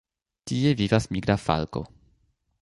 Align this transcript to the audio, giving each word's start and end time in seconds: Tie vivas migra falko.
Tie 0.51 0.71
vivas 0.79 1.05
migra 1.17 1.37
falko. 1.45 1.85